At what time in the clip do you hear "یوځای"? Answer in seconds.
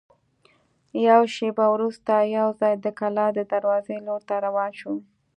2.37-2.73